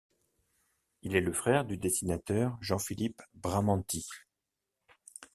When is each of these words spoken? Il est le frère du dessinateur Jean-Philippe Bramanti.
Il 1.03 1.15
est 1.15 1.21
le 1.21 1.31
frère 1.31 1.63
du 1.63 1.77
dessinateur 1.77 2.57
Jean-Philippe 2.59 3.21
Bramanti. 3.35 4.07